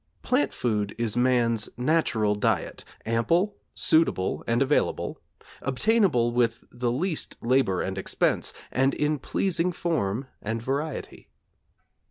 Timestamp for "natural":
1.77-2.33